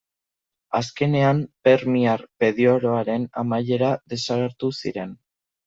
Azkenean, 0.79 1.41
permiar 1.69 2.25
periodoaren 2.45 3.29
amaieran 3.45 4.05
desagertu 4.17 4.75
ziren. 4.83 5.17